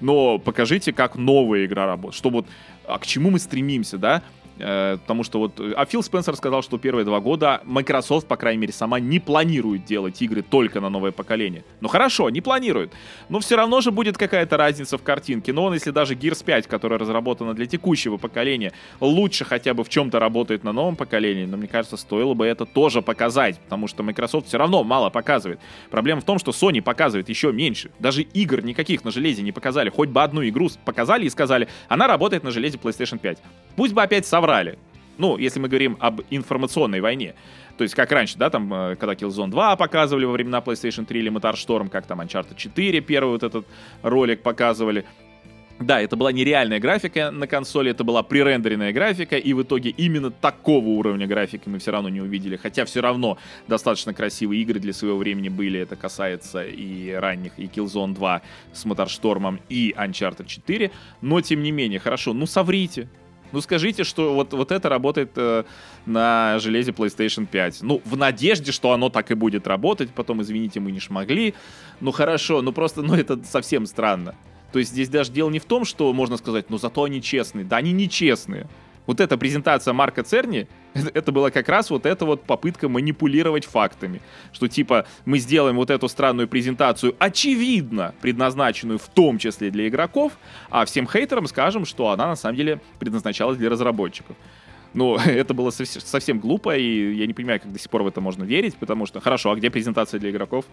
[0.00, 2.14] Но покажите, как новая игра работает.
[2.14, 2.46] Что вот,
[2.86, 4.22] а к чему мы стремимся, да?
[4.58, 5.60] Э, потому что вот...
[5.76, 9.84] А Фил Спенсер сказал, что первые два года Microsoft, по крайней мере, сама не планирует
[9.84, 11.64] делать игры только на новое поколение.
[11.80, 12.92] Ну хорошо, не планирует.
[13.28, 15.52] Но все равно же будет какая-то разница в картинке.
[15.52, 19.88] Но он, если даже Gears 5, которая разработана для текущего поколения, лучше хотя бы в
[19.88, 23.58] чем-то работает на новом поколении, но мне кажется, стоило бы это тоже показать.
[23.60, 25.60] Потому что Microsoft все равно мало показывает.
[25.90, 27.90] Проблема в том, что Sony показывает еще меньше.
[27.98, 29.90] Даже игр никаких на железе не показали.
[29.90, 33.38] Хоть бы одну игру показали и сказали, она работает на железе PlayStation 5.
[33.76, 34.78] Пусть бы опять соврали соврали.
[35.18, 37.34] Ну, если мы говорим об информационной войне.
[37.78, 41.20] То есть, как раньше, да, там, э, когда Killzone 2 показывали во времена PlayStation 3
[41.20, 43.66] или Motor Storm, как там Uncharted 4 первый вот этот
[44.02, 45.04] ролик показывали.
[45.78, 50.30] Да, это была нереальная графика на консоли, это была пререндеренная графика, и в итоге именно
[50.30, 52.56] такого уровня графики мы все равно не увидели.
[52.56, 53.36] Хотя все равно
[53.68, 55.80] достаточно красивые игры для своего времени были.
[55.80, 60.90] Это касается и ранних, и Killzone 2 с Моторштормом, и Uncharted 4.
[61.20, 63.08] Но, тем не менее, хорошо, ну соврите.
[63.52, 65.64] Ну скажите, что вот, вот это работает э,
[66.04, 67.82] на железе PlayStation 5.
[67.82, 70.10] Ну, в надежде, что оно так и будет работать.
[70.10, 71.54] Потом, извините, мы не смогли.
[72.00, 74.34] Ну хорошо, ну просто, ну это совсем странно.
[74.72, 77.64] То есть здесь даже дело не в том, что можно сказать, ну зато они честные.
[77.64, 78.66] Да они нечестные
[79.06, 80.68] вот эта презентация Марка Церни,
[81.14, 84.20] это была как раз вот эта вот попытка манипулировать фактами.
[84.52, 90.32] Что типа мы сделаем вот эту странную презентацию, очевидно предназначенную в том числе для игроков,
[90.70, 94.36] а всем хейтерам скажем, что она на самом деле предназначалась для разработчиков.
[94.94, 98.20] Ну, это было совсем глупо, и я не понимаю, как до сих пор в это
[98.20, 100.64] можно верить, потому что, хорошо, а где презентация для игроков?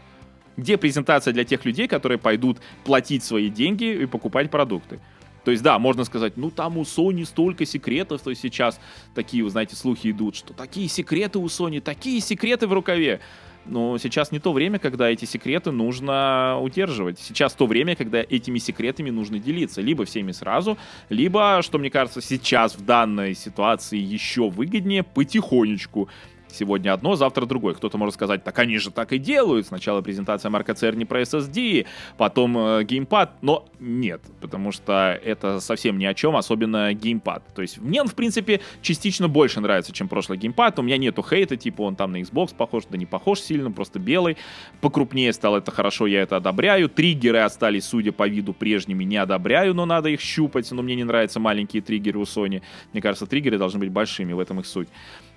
[0.55, 4.99] Где презентация для тех людей, которые пойдут платить свои деньги и покупать продукты?
[5.43, 8.79] То есть, да, можно сказать, ну там у Sony столько секретов, то есть сейчас
[9.13, 13.19] такие, вы знаете, слухи идут, что такие секреты у Sony, такие секреты в рукаве.
[13.65, 17.19] Но сейчас не то время, когда эти секреты нужно удерживать.
[17.19, 19.81] Сейчас то время, когда этими секретами нужно делиться.
[19.81, 20.77] Либо всеми сразу,
[21.09, 26.09] либо, что мне кажется, сейчас в данной ситуации еще выгоднее, потихонечку
[26.53, 27.73] Сегодня одно, завтра другое.
[27.73, 29.67] Кто-то может сказать, так они же так и делают.
[29.67, 31.87] Сначала презентация Марка Церни про SSD,
[32.17, 33.31] потом э, геймпад.
[33.41, 37.43] Но нет, потому что это совсем ни о чем, особенно геймпад.
[37.55, 40.77] То есть мне он, в принципе, частично больше нравится, чем прошлый геймпад.
[40.77, 43.97] У меня нету хейта, типа он там на Xbox похож, да не похож сильно, просто
[43.97, 44.37] белый.
[44.79, 46.87] Покрупнее стал это хорошо, я это одобряю.
[46.87, 50.71] Триггеры остались, судя по виду, прежними, не одобряю, но надо их щупать.
[50.71, 52.61] Но мне не нравятся маленькие триггеры у Sony.
[52.93, 54.89] Мне кажется, триггеры должны быть большими, в этом их суть.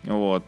[0.04, 0.44] Вот.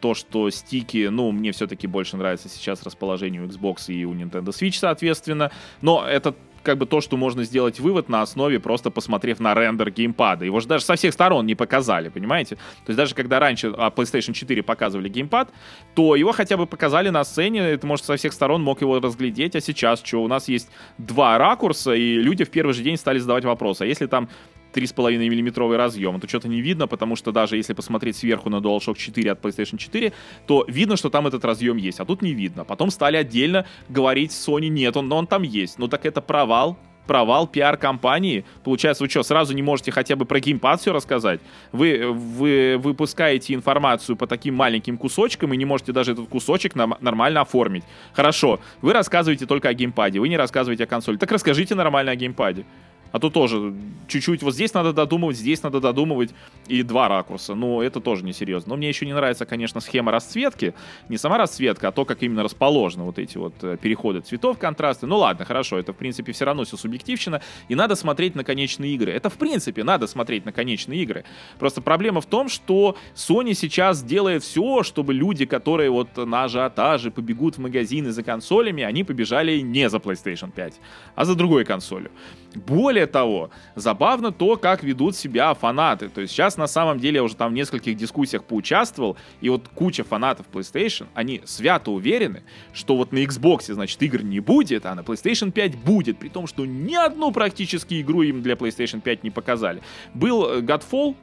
[0.00, 4.48] То, что стики, ну, мне все-таки больше нравится сейчас расположение у Xbox и у Nintendo
[4.48, 5.50] Switch, соответственно.
[5.82, 9.90] Но это как бы то, что можно сделать вывод на основе, просто посмотрев на рендер
[9.90, 10.44] геймпада.
[10.44, 12.56] Его же даже со всех сторон не показали, понимаете?
[12.56, 15.50] То есть даже когда раньше а, PlayStation 4 показывали геймпад,
[15.94, 19.56] то его хотя бы показали на сцене, это может со всех сторон мог его разглядеть,
[19.56, 23.18] а сейчас что, у нас есть два ракурса, и люди в первый же день стали
[23.18, 24.28] задавать вопрос, а если там
[24.72, 28.96] 3,5 миллиметровый разъем, то что-то не видно, потому что даже если посмотреть сверху на DualShock
[28.96, 30.12] 4 от PlayStation 4,
[30.46, 32.64] то видно, что там этот разъем есть, а тут не видно.
[32.64, 35.78] Потом стали отдельно говорить Sony, нет, он, но он там есть.
[35.78, 36.78] Ну так это провал,
[37.10, 38.44] провал пиар-компании.
[38.62, 41.40] Получается, вы что, сразу не можете хотя бы про геймпад все рассказать?
[41.72, 46.94] Вы, вы выпускаете информацию по таким маленьким кусочкам и не можете даже этот кусочек нам,
[47.00, 47.82] нормально оформить.
[48.12, 51.16] Хорошо, вы рассказываете только о геймпаде, вы не рассказываете о консоли.
[51.16, 52.64] Так расскажите нормально о геймпаде.
[53.12, 53.74] А то тоже
[54.08, 56.30] чуть-чуть вот здесь надо додумывать, здесь надо додумывать
[56.68, 57.54] и два ракурса.
[57.54, 58.70] Ну, это тоже несерьезно.
[58.70, 60.74] Но мне еще не нравится, конечно, схема расцветки.
[61.08, 65.06] Не сама расцветка, а то, как именно расположены вот эти вот э, переходы цветов, контрасты.
[65.06, 67.42] Ну ладно, хорошо, это в принципе все равно все субъективщина.
[67.68, 69.12] И надо смотреть на конечные игры.
[69.12, 71.24] Это в принципе надо смотреть на конечные игры.
[71.58, 77.10] Просто проблема в том, что Sony сейчас делает все, чтобы люди, которые вот на ажиотаже
[77.10, 80.74] побегут в магазины за консолями, они побежали не за PlayStation 5,
[81.14, 82.10] а за другой консолью.
[82.54, 86.08] Более того, забавно то, как ведут себя фанаты.
[86.08, 89.68] То есть сейчас на самом деле я уже там в нескольких дискуссиях поучаствовал, и вот
[89.68, 94.94] куча фанатов PlayStation, они свято уверены, что вот на Xbox, значит, игр не будет, а
[94.94, 99.22] на PlayStation 5 будет, при том, что ни одну практически игру им для PlayStation 5
[99.22, 99.80] не показали.
[100.14, 101.14] Был э, Godfall,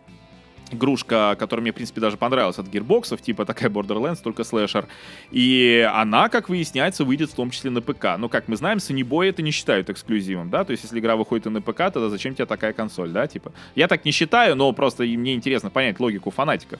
[0.72, 4.88] игрушка, которая мне, в принципе, даже понравилась от гирбоксов, типа такая Borderlands, только слэшер.
[5.32, 8.18] И она, как выясняется, выйдет в том числе на ПК.
[8.18, 10.64] Но, как мы знаем, Санибой это не считают эксклюзивом, да?
[10.64, 13.28] То есть, если игра выходит и на ПК, тогда зачем тебе такая консоль, да?
[13.28, 16.80] Типа, я так не считаю, но просто мне интересно понять логику фанатиков.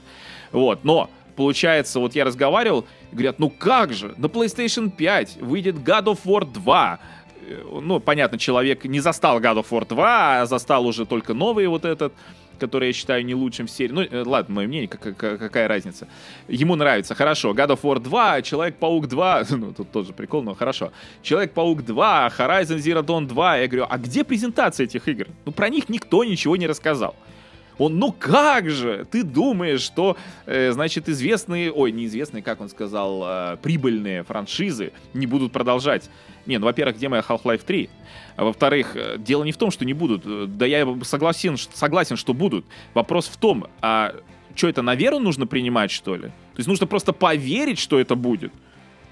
[0.52, 6.06] Вот, но получается, вот я разговаривал, говорят, ну как же, на PlayStation 5 выйдет God
[6.06, 6.98] of War 2,
[7.48, 11.68] э, ну, понятно, человек не застал God of War 2, а застал уже только новый
[11.68, 12.12] вот этот
[12.58, 13.92] который я считаю не лучшим в серии.
[13.92, 16.08] Ну, э, ладно, мое мнение, как, как, какая разница.
[16.48, 17.52] Ему нравится, хорошо.
[17.52, 20.92] God of War 2, Человек-паук 2, ну, тут тоже прикол, но хорошо.
[21.22, 23.56] Человек-паук 2, Horizon Zero Dawn 2.
[23.58, 25.26] Я говорю, а где презентация этих игр?
[25.44, 27.14] Ну, про них никто ничего не рассказал.
[27.78, 33.22] Он, ну как же, ты думаешь, что, э, значит, известные, ой, неизвестные, как он сказал,
[33.24, 36.10] э, прибыльные франшизы не будут продолжать.
[36.46, 37.88] Не, ну, во-первых, где моя Half-Life 3?
[38.36, 40.22] А во-вторых, э, дело не в том, что не будут.
[40.24, 42.64] Э, да я согласен, согласен, что будут.
[42.94, 44.14] Вопрос в том, а
[44.54, 46.22] что это на веру нужно принимать, что ли?
[46.22, 48.52] То есть нужно просто поверить, что это будет.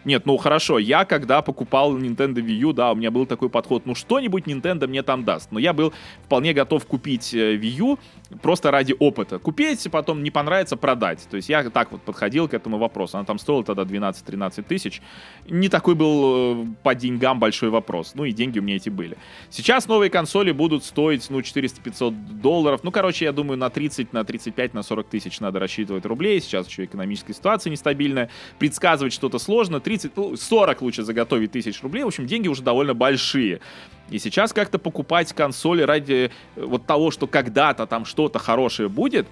[0.06, 3.86] Нет, ну хорошо, я когда покупал Nintendo Wii U, да, у меня был такой подход,
[3.86, 5.50] ну что-нибудь Nintendo мне там даст.
[5.50, 5.92] Но я был
[6.24, 7.98] вполне готов купить э, Wii U
[8.40, 9.40] просто ради опыта.
[9.40, 11.26] Купить, потом не понравится, продать.
[11.28, 13.16] То есть я так вот подходил к этому вопросу.
[13.16, 15.02] Она там стоила тогда 12-13 тысяч.
[15.48, 18.12] Не такой был э, по деньгам большой вопрос.
[18.14, 19.16] Ну и деньги у меня эти были.
[19.50, 22.84] Сейчас новые консоли будут стоить, ну, 400-500 долларов.
[22.84, 26.40] Ну, короче, я думаю, на 30, на 35, на 40 тысяч надо рассчитывать рублей.
[26.40, 28.30] Сейчас еще экономическая ситуация нестабильная.
[28.60, 29.80] Предсказывать что-то сложно.
[29.80, 32.04] 30 30, ну, 40 лучше заготовить тысяч рублей.
[32.04, 33.60] В общем, деньги уже довольно большие.
[34.10, 39.26] И сейчас как-то покупать консоли ради э, вот того, что когда-то там что-то хорошее будет,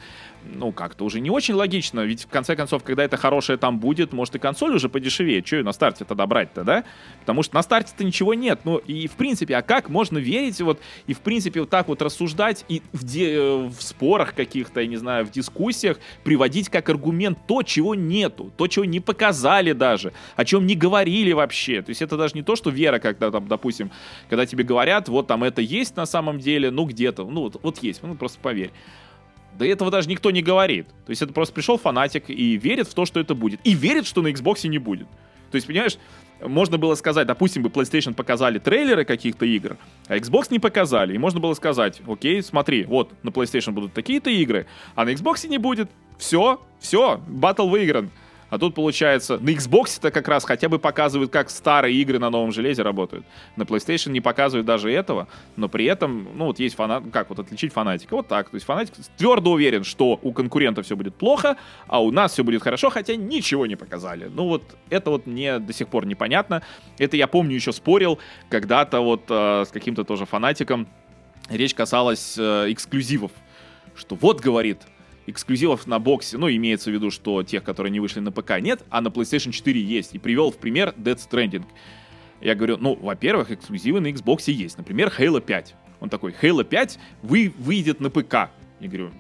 [0.53, 2.01] ну, как-то уже не очень логично.
[2.01, 5.43] Ведь, в конце концов, когда это хорошее там будет, может и консоль уже подешевее.
[5.43, 6.85] Че на старте тогда брать-то, да?
[7.21, 8.61] Потому что на старте-то ничего нет.
[8.65, 12.03] Ну, и, в принципе, а как можно верить вот, и, в принципе, вот так вот
[12.03, 16.89] рассуждать и в, де- э, в спорах каких-то, я не знаю, в дискуссиях приводить как
[16.89, 21.83] аргумент то, чего нету, то, чего не показали даже, о чем не говорили вообще.
[21.83, 23.91] То есть это даже не то, что вера, когда там, допустим,
[24.29, 27.83] когда тебе говорят, вот там это есть на самом деле, ну где-то, ну вот, вот
[27.83, 28.71] есть, ну просто поверь.
[29.59, 30.89] Да этого даже никто не говорит.
[31.07, 33.61] То есть это просто пришел фанатик и верит в то, что это будет.
[33.65, 35.07] И верит, что на Xbox не будет.
[35.51, 35.99] То есть, понимаешь,
[36.41, 39.77] можно было сказать, допустим, бы PlayStation показали трейлеры каких-то игр,
[40.09, 41.15] а Xbox не показали.
[41.15, 45.47] И можно было сказать, окей, смотри, вот на PlayStation будут такие-то игры, а на Xbox
[45.47, 45.89] не будет.
[46.19, 48.11] Все, все, батл выигран.
[48.51, 52.31] А тут, получается, на Xbox это как раз хотя бы показывают, как старые игры на
[52.31, 53.25] новом железе работают.
[53.57, 57.39] На PlayStation не показывают даже этого, но при этом, ну, вот есть фанат, как вот
[57.39, 58.15] отличить фанатика?
[58.15, 58.51] Вот так.
[58.51, 62.45] То есть фанатик твердо уверен, что у конкурента все будет плохо, а у нас все
[62.45, 64.31] будет хорошо, хотя ничего не показали.
[64.33, 66.63] Ну, вот это вот мне до сих пор непонятно.
[66.99, 70.87] Это я помню еще спорил когда-то вот э, с каким-то тоже фанатиком.
[71.49, 73.33] Речь касалась э, эксклюзивов.
[73.95, 74.79] Что вот, говорит,
[75.27, 78.83] эксклюзивов на боксе, ну, имеется в виду, что тех, которые не вышли на ПК, нет,
[78.91, 80.15] а на PlayStation 4 есть.
[80.15, 81.65] И привел в пример Dead Stranding.
[82.41, 84.77] Я говорю, ну, во-первых, эксклюзивы на Xbox есть.
[84.77, 85.75] Например, Halo 5.
[86.01, 88.51] Он такой, Halo 5 вы, выйдет на ПК.
[88.81, 89.11] Я говорю,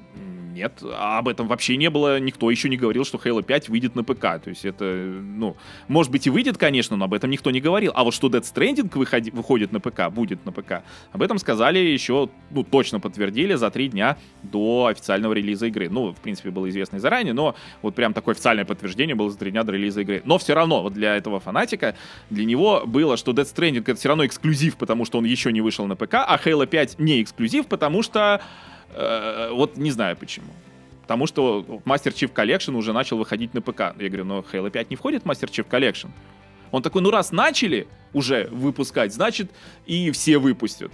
[0.54, 4.04] нет, об этом вообще не было, никто еще не говорил, что Halo 5 выйдет на
[4.04, 4.20] ПК.
[4.42, 5.56] То есть это, ну,
[5.88, 7.92] может быть и выйдет, конечно, но об этом никто не говорил.
[7.94, 11.78] А вот что Dead Stranding выходи, выходит на ПК, будет на ПК, об этом сказали
[11.78, 15.88] еще, ну, точно подтвердили за три дня до официального релиза игры.
[15.90, 19.38] Ну, в принципе, было известно и заранее, но вот прям такое официальное подтверждение было за
[19.38, 20.22] три дня до релиза игры.
[20.24, 21.96] Но все равно, вот для этого фанатика,
[22.30, 25.60] для него было, что Dead Stranding это все равно эксклюзив, потому что он еще не
[25.60, 28.40] вышел на ПК, а Halo 5 не эксклюзив, потому что
[28.94, 30.52] Э, вот не знаю почему.
[31.02, 33.94] Потому что Master Chief Collection уже начал выходить на ПК.
[33.98, 36.08] Я говорю, но Halo 5 не входит в Master Chief Collection.
[36.70, 39.50] Он такой, ну раз начали уже выпускать, значит
[39.86, 40.92] и все выпустят.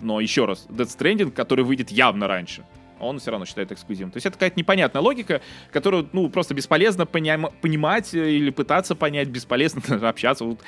[0.00, 2.64] Но еще раз, Dead Stranding, который выйдет явно раньше
[3.02, 4.10] он все равно считает эксклюзивом.
[4.10, 9.28] То есть это какая-то непонятная логика, которую, ну, просто бесполезно поня- понимать или пытаться понять,
[9.28, 10.60] бесполезно общаться вот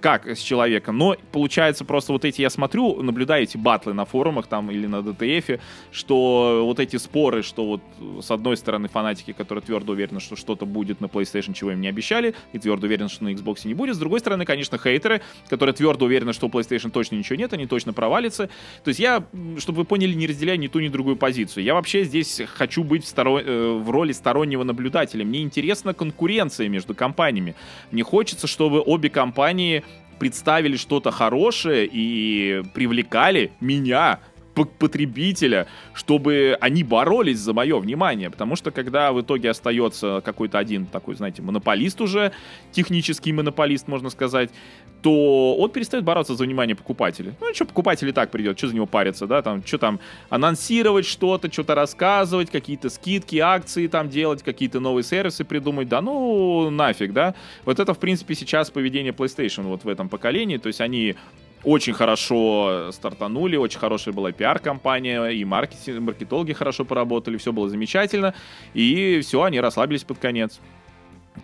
[0.00, 0.98] как с человеком.
[0.98, 4.96] Но получается просто вот эти, я смотрю, наблюдаю эти батлы на форумах там или на
[4.96, 10.36] DTF, что вот эти споры, что вот с одной стороны фанатики, которые твердо уверены, что
[10.36, 13.74] что-то будет на PlayStation, чего им не обещали, и твердо уверены, что на Xbox не
[13.74, 13.96] будет.
[13.96, 17.66] С другой стороны, конечно, хейтеры, которые твердо уверены, что у PlayStation точно ничего нет, они
[17.66, 18.48] точно провалятся.
[18.84, 19.24] То есть я,
[19.58, 21.64] чтобы вы поняли, не разделяю ни ту, ни другую позицию.
[21.64, 23.40] Я вообще здесь хочу быть в, сторо...
[23.40, 25.24] Э, в роли стороннего наблюдателя.
[25.24, 27.54] Мне интересна конкуренция между компаниями.
[27.90, 29.82] Мне хочется, чтобы обе компании
[30.18, 34.20] представили что-то хорошее и привлекали меня
[34.78, 38.28] потребителя, чтобы они боролись за мое внимание.
[38.28, 42.32] Потому что когда в итоге остается какой-то один такой, знаете, монополист уже,
[42.72, 44.50] технический монополист, можно сказать,
[45.02, 47.32] то он перестает бороться за внимание покупателей.
[47.40, 51.06] Ну, что покупатель и так придет, что за него париться, да, там, что там, анонсировать
[51.06, 57.12] что-то, что-то рассказывать, какие-то скидки, акции там делать, какие-то новые сервисы придумать, да, ну, нафиг,
[57.12, 57.34] да.
[57.64, 61.16] Вот это, в принципе, сейчас поведение PlayStation вот в этом поколении, то есть они
[61.62, 68.34] очень хорошо стартанули, очень хорошая была пиар-компания, и маркетинг, маркетологи хорошо поработали, все было замечательно,
[68.74, 70.60] и все, они расслабились под конец.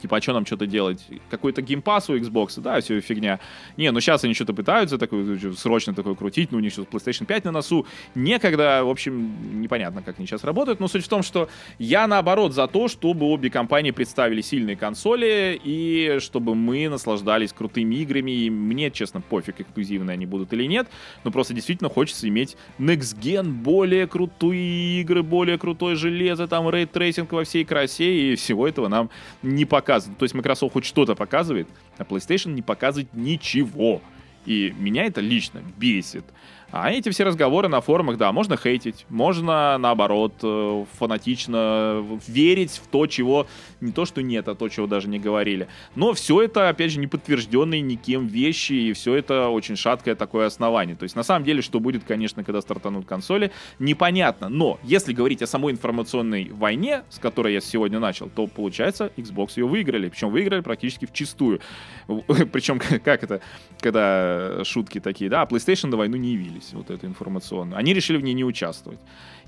[0.00, 1.06] Типа, а что нам что-то делать?
[1.30, 3.40] Какой-то геймпас у Xbox, да, все фигня.
[3.76, 7.26] Не, ну сейчас они что-то пытаются такой, срочно такой крутить, ну у них сейчас PlayStation
[7.26, 7.86] 5 на носу.
[8.14, 12.52] Некогда, в общем, непонятно, как они сейчас работают, но суть в том, что я наоборот
[12.52, 18.30] за то, чтобы обе компании представили сильные консоли и чтобы мы наслаждались крутыми играми.
[18.30, 20.88] И мне, честно, пофиг, эксклюзивные они будут или нет,
[21.24, 26.86] но просто действительно хочется иметь Next Gen, более крутые игры, более крутое железо, там ray
[26.86, 29.10] tracing во всей красе, и всего этого нам
[29.42, 30.18] не показывает.
[30.18, 34.02] То есть Microsoft хоть что-то показывает, а PlayStation не показывает ничего.
[34.44, 36.24] И меня это лично бесит.
[36.72, 42.88] А эти все разговоры на форумах, да, можно хейтить, можно, наоборот, э, фанатично верить в
[42.88, 43.46] то, чего
[43.80, 45.68] не то, что нет, а то, чего даже не говорили.
[45.94, 50.46] Но все это, опять же, не подтвержденные никем вещи, и все это очень шаткое такое
[50.46, 50.96] основание.
[50.96, 54.48] То есть, на самом деле, что будет, конечно, когда стартанут консоли, непонятно.
[54.48, 59.52] Но, если говорить о самой информационной войне, с которой я сегодня начал, то, получается, Xbox
[59.56, 60.08] ее выиграли.
[60.08, 61.60] Причем выиграли практически в чистую.
[62.52, 63.40] Причем, как это,
[63.80, 67.94] когда шутки такие, да, а PlayStation на войну не явились появились, вот эту информационную, они
[67.94, 69.00] решили в ней не участвовать.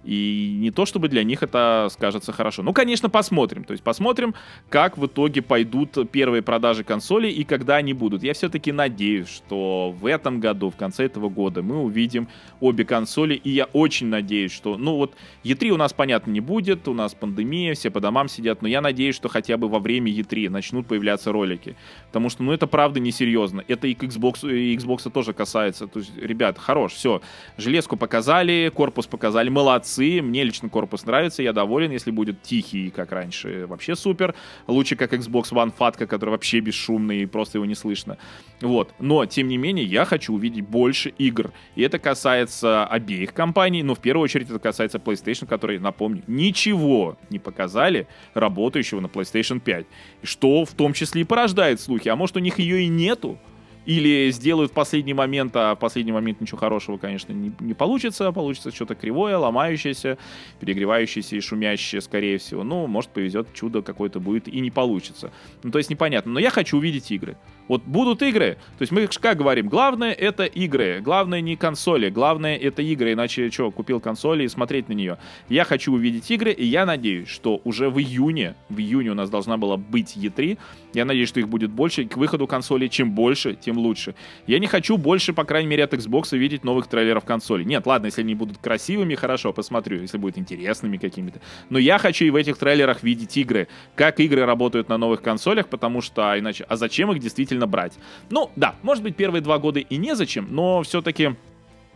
[0.09, 2.63] И не то, чтобы для них это скажется хорошо.
[2.63, 3.65] Ну, конечно, посмотрим.
[3.65, 4.35] То есть посмотрим,
[4.71, 8.23] как в итоге пойдут первые продажи консолей и когда они будут.
[8.23, 12.27] Я все-таки надеюсь, что в этом году, в конце этого года, мы увидим
[12.59, 13.35] обе консоли.
[13.35, 17.13] И я очень надеюсь, что, ну вот, E3 у нас, понятно, не будет, у нас
[17.13, 20.87] пандемия, все по домам сидят, но я надеюсь, что хотя бы во время E3 начнут
[20.87, 21.77] появляться ролики.
[22.07, 23.63] Потому что, ну, это правда несерьезно.
[23.69, 25.87] Это и к Xbox, и Xbox тоже касается.
[25.87, 27.21] То есть, ребят, хорош, все.
[27.59, 32.91] Железку показали, корпус показали, молодцы молодцы, мне лично корпус нравится, я доволен, если будет тихий,
[32.91, 34.35] как раньше, вообще супер,
[34.67, 38.17] лучше как Xbox One Fat, который вообще бесшумный, и просто его не слышно.
[38.61, 43.83] Вот, но, тем не менее, я хочу увидеть больше игр, и это касается обеих компаний,
[43.83, 49.61] но в первую очередь это касается PlayStation, который, напомню, ничего не показали работающего на PlayStation
[49.61, 49.87] 5,
[50.23, 53.39] что в том числе и порождает слухи, а может у них ее и нету,
[53.87, 58.31] или сделают в последний момент, а в последний момент ничего хорошего, конечно, не, не получится,
[58.33, 60.19] получится что-то кривое, ломающееся,
[60.61, 62.65] перегревающееся и шумящее, скорее всего.
[62.65, 65.33] Ну, может, повезет, чудо какое-то будет и не получится.
[65.63, 66.33] Ну, то есть непонятно.
[66.33, 67.37] Но я хочу увидеть игры.
[67.69, 68.57] Вот будут игры.
[68.79, 71.01] То есть мы как говорим, главное это игры.
[71.01, 73.13] Главное не консоли, главное это игры.
[73.13, 75.19] Иначе что, купил консоли и смотреть на нее.
[75.49, 79.31] Я хочу увидеть игры, и я надеюсь, что уже в июне, в июне у нас
[79.31, 80.59] должна была быть E3.
[80.95, 82.05] Я надеюсь, что их будет больше.
[82.05, 84.15] К выходу консоли чем больше, тем лучше.
[84.47, 87.65] Я не хочу больше, по крайней мере, от Xbox видеть новых трейлеров консоли.
[87.65, 90.01] Нет, ладно, если они будут красивыми, хорошо, посмотрю.
[90.01, 91.41] Если будут интересными какими-то.
[91.69, 93.69] Но я хочу и в этих трейлерах видеть игры.
[93.95, 96.65] Как игры работают на новых консолях, потому что а иначе...
[96.69, 97.93] А зачем их действительно действительно брать.
[98.31, 101.37] Ну, да, может быть, первые два года и незачем, но все-таки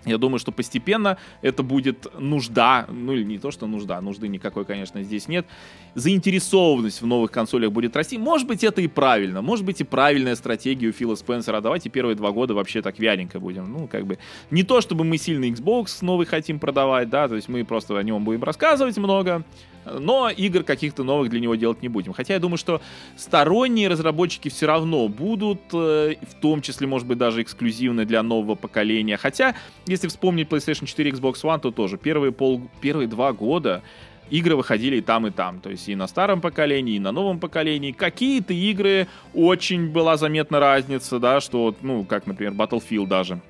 [0.04, 4.64] я думаю, что постепенно это будет нужда, ну или не то, что нужда, нужды никакой,
[4.64, 5.46] конечно, здесь нет.
[5.94, 8.18] Заинтересованность в новых консолях будет расти.
[8.18, 9.42] Может быть, это и правильно.
[9.42, 11.60] Может быть, и правильная стратегия у Фила Спенсера.
[11.60, 13.72] Давайте первые два года вообще так вяленько будем.
[13.72, 14.18] Ну, как бы,
[14.50, 18.02] не то, чтобы мы сильный Xbox новый хотим продавать, да, то есть мы просто о
[18.02, 19.44] нем будем рассказывать много,
[19.84, 22.12] но игр каких-то новых для него делать не будем.
[22.12, 22.80] Хотя я думаю, что
[23.16, 28.54] сторонние разработчики все равно будут, э, в том числе, может быть, даже эксклюзивные для нового
[28.54, 29.16] поколения.
[29.16, 29.54] Хотя,
[29.86, 33.82] если вспомнить PlayStation 4 Xbox One, то тоже первые, пол, первые два года
[34.30, 35.60] игры выходили и там, и там.
[35.60, 37.92] То есть и на старом поколении, и на новом поколении.
[37.92, 43.40] Какие-то игры очень была заметна разница, да, что, ну, как, например, Battlefield даже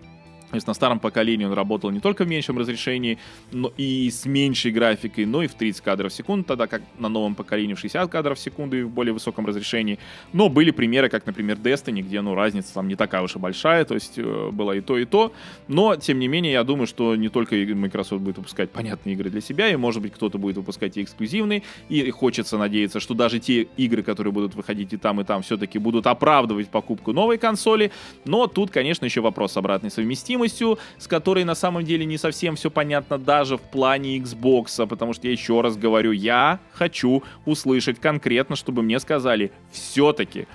[0.53, 3.19] то есть на старом поколении он работал не только в меньшем разрешении,
[3.53, 7.09] но и с меньшей графикой, но и в 30 кадров в секунду, тогда как на
[7.09, 9.99] новом поколении в 60 кадров в секунду и в более высоком разрешении.
[10.35, 13.87] Но были примеры, как, например, Destiny, где, ну, разница там не такая уж и большая,
[13.87, 15.33] то есть э, было и то, и то.
[15.69, 19.41] Но, тем не менее, я думаю, что не только Microsoft будет выпускать понятные игры для
[19.41, 23.63] себя, и, может быть, кто-то будет выпускать и эксклюзивные, и хочется надеяться, что даже те
[23.79, 27.91] игры, которые будут выходить и там, и там, все-таки будут оправдывать покупку новой консоли.
[28.27, 32.57] Но тут, конечно, еще вопрос обратной совместимости совместимостью, с которой на самом деле не совсем
[32.57, 38.01] все понятно даже в плане Xbox, потому что я еще раз говорю, я хочу услышать
[38.01, 40.47] конкретно, чтобы мне сказали, все-таки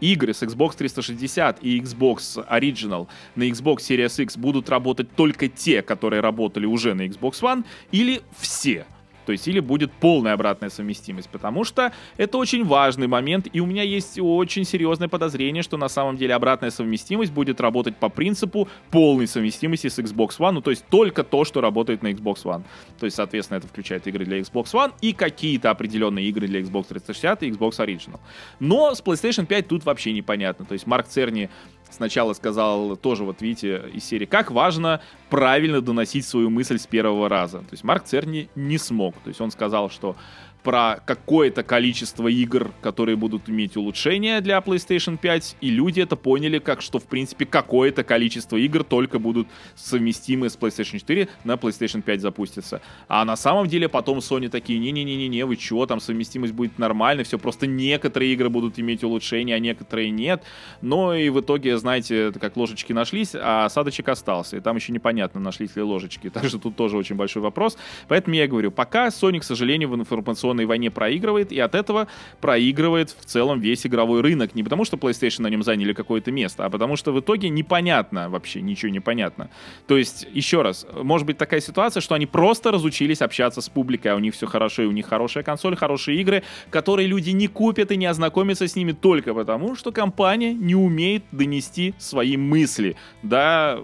[0.00, 5.82] игры с Xbox 360 и Xbox Original на Xbox Series X будут работать только те,
[5.82, 8.86] которые работали уже на Xbox One, или все.
[9.30, 13.66] То есть или будет полная обратная совместимость, потому что это очень важный момент, и у
[13.66, 18.68] меня есть очень серьезное подозрение, что на самом деле обратная совместимость будет работать по принципу
[18.90, 22.64] полной совместимости с Xbox One, ну то есть только то, что работает на Xbox One.
[22.98, 26.88] То есть, соответственно, это включает игры для Xbox One и какие-то определенные игры для Xbox
[26.88, 28.18] 360 и Xbox Original.
[28.58, 30.64] Но с PlayStation 5 тут вообще непонятно.
[30.64, 31.50] То есть Марк Церни
[31.90, 37.28] сначала сказал тоже, вот видите, из серии, как важно правильно доносить свою мысль с первого
[37.28, 37.58] раза.
[37.58, 39.14] То есть Марк Церни не смог.
[39.16, 40.16] То есть он сказал, что
[40.62, 46.58] про какое-то количество игр, которые будут иметь улучшения для PlayStation 5, и люди это поняли
[46.58, 52.02] как, что в принципе какое-то количество игр только будут совместимы с PlayStation 4 на PlayStation
[52.02, 52.82] 5 запустятся.
[53.08, 57.38] А на самом деле потом Sony такие, не-не-не-не, вы чего, там совместимость будет нормальной, все,
[57.38, 60.42] просто некоторые игры будут иметь улучшения, а некоторые нет.
[60.82, 65.40] Но и в итоге, знаете, как ложечки нашлись, а осадочек остался, и там еще непонятно,
[65.40, 66.30] нашлись ли ложечки.
[66.40, 67.76] Так что тут тоже очень большой вопрос.
[68.08, 72.06] Поэтому я говорю, пока Sony, к сожалению, в информационном информационной войне проигрывает, и от этого
[72.40, 74.54] проигрывает в целом весь игровой рынок.
[74.54, 78.28] Не потому, что PlayStation на нем заняли какое-то место, а потому что в итоге непонятно
[78.28, 79.48] вообще, ничего не понятно.
[79.86, 84.12] То есть, еще раз, может быть такая ситуация, что они просто разучились общаться с публикой,
[84.12, 87.46] а у них все хорошо, и у них хорошая консоль, хорошие игры, которые люди не
[87.46, 92.96] купят и не ознакомятся с ними только потому, что компания не умеет донести свои мысли
[93.22, 93.80] до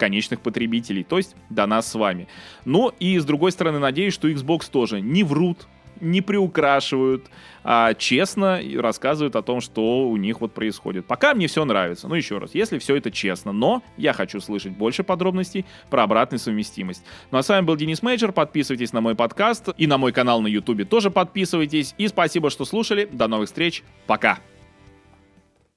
[0.00, 2.26] конечных потребителей, то есть до нас с вами.
[2.64, 5.68] Но и с другой стороны, надеюсь, что Xbox тоже не врут,
[6.00, 7.26] не приукрашивают,
[7.62, 11.06] а честно рассказывают о том, что у них вот происходит.
[11.06, 12.08] Пока мне все нравится.
[12.08, 16.40] Ну, еще раз, если все это честно, но я хочу слышать больше подробностей про обратную
[16.40, 17.04] совместимость.
[17.30, 18.32] Ну, а с вами был Денис Мейджор.
[18.32, 21.94] Подписывайтесь на мой подкаст и на мой канал на YouTube тоже подписывайтесь.
[21.98, 23.08] И спасибо, что слушали.
[23.10, 23.82] До новых встреч.
[24.06, 24.38] Пока.